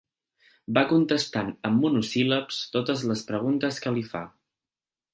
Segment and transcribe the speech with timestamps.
[0.77, 4.27] Va contestant amb monosíl·labs totes les preguntes que li fa.